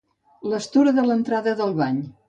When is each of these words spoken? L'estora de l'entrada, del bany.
L'estora 0.53 0.95
de 1.01 1.05
l'entrada, 1.11 1.57
del 1.61 1.81
bany. 1.83 2.05